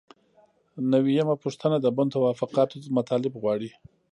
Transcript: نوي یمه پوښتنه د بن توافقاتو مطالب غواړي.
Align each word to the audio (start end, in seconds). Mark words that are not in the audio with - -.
نوي 0.91 1.11
یمه 1.19 1.35
پوښتنه 1.43 1.77
د 1.79 1.87
بن 1.97 2.07
توافقاتو 2.15 2.75
مطالب 2.97 3.33
غواړي. 3.41 3.71